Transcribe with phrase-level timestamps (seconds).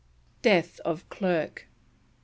[0.41, 1.67] DEATH OF CLERKE.